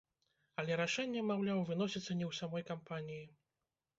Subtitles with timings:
[0.61, 3.23] Але рашэнне, маўляў, выносіцца не ў самой кампаніі.